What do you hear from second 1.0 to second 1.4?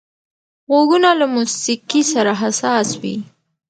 له